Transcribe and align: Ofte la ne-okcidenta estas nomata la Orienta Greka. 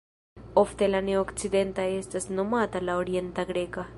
Ofte 0.61 0.87
la 0.93 1.01
ne-okcidenta 1.09 1.85
estas 1.99 2.27
nomata 2.39 2.85
la 2.89 2.99
Orienta 3.05 3.49
Greka. 3.55 3.89